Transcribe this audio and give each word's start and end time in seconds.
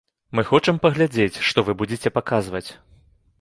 Мы 0.37 0.43
хочам 0.51 0.79
паглядзець, 0.85 1.41
што 1.49 1.65
вы 1.67 1.75
будзеце 1.83 2.13
паказваць. 2.17 2.65